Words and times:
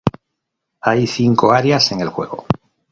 Hay 0.79 1.05
cinco 1.05 1.51
áreas 1.53 1.91
en 1.91 2.01
el 2.01 2.09
juego. 2.09 2.47